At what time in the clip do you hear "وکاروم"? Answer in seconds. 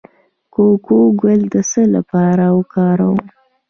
2.57-3.19